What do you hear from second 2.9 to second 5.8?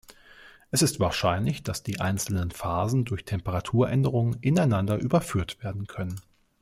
durch Temperaturänderung ineinander überführt